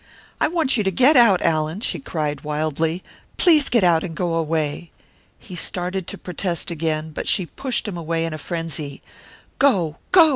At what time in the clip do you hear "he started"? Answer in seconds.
5.37-6.07